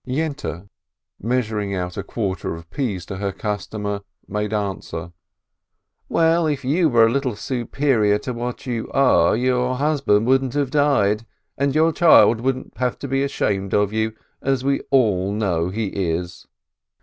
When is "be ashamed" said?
13.07-13.75